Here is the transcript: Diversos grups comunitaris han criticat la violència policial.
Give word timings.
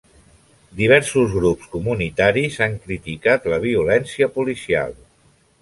Diversos 0.79 1.35
grups 1.41 1.67
comunitaris 1.75 2.57
han 2.67 2.75
criticat 2.87 3.47
la 3.55 3.63
violència 3.69 4.31
policial. 4.39 4.99